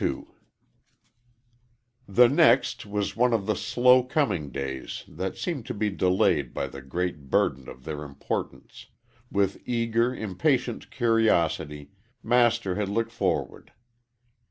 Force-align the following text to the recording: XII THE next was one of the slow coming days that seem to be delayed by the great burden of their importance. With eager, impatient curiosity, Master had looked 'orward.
XII 0.01 0.23
THE 2.07 2.27
next 2.27 2.87
was 2.87 3.15
one 3.15 3.33
of 3.33 3.45
the 3.45 3.53
slow 3.55 4.01
coming 4.01 4.49
days 4.49 5.03
that 5.07 5.37
seem 5.37 5.61
to 5.65 5.75
be 5.75 5.91
delayed 5.91 6.55
by 6.55 6.65
the 6.65 6.81
great 6.81 7.29
burden 7.29 7.69
of 7.69 7.83
their 7.83 8.01
importance. 8.03 8.87
With 9.31 9.61
eager, 9.63 10.11
impatient 10.11 10.89
curiosity, 10.89 11.91
Master 12.23 12.73
had 12.73 12.89
looked 12.89 13.11
'orward. 13.21 13.73